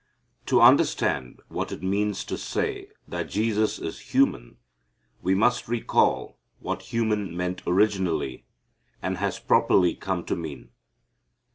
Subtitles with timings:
[0.47, 4.57] To understand what it means to say that Jesus is human
[5.21, 8.47] we must recall what human meant originally,
[9.03, 10.71] and has properly come to mean.